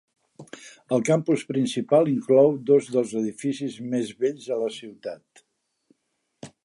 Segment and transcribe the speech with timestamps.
[0.95, 5.45] El campus principal inclou dos dels edificis més vells de la ciutat.